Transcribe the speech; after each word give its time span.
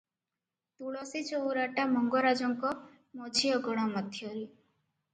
ତୁଳସୀ 0.79 1.21
ଚଉରାଟା 1.27 1.87
ମଙ୍ଗରାଜଙ୍କ 1.93 2.75
ମଝିଅଗଣା 3.23 3.89
ମଧ୍ୟରେ। 3.97 4.39